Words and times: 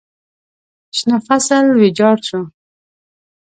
شنه 0.97 1.17
فصل 1.27 1.63
ویجاړ 1.79 2.17
شو. 2.27 2.41